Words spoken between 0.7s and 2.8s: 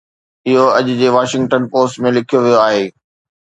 اڄ جي Washington Post ۾ لکيو ويو